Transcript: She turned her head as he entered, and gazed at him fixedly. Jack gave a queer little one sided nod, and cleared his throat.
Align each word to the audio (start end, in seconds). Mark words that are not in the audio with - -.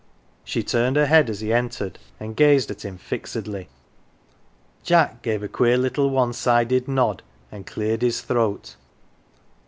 She 0.43 0.63
turned 0.63 0.95
her 0.95 1.05
head 1.05 1.29
as 1.29 1.41
he 1.41 1.53
entered, 1.53 1.99
and 2.19 2.35
gazed 2.35 2.71
at 2.71 2.83
him 2.83 2.97
fixedly. 2.97 3.69
Jack 4.83 5.21
gave 5.21 5.43
a 5.43 5.47
queer 5.47 5.77
little 5.77 6.09
one 6.09 6.33
sided 6.33 6.87
nod, 6.87 7.21
and 7.51 7.67
cleared 7.67 8.01
his 8.01 8.21
throat. 8.21 8.77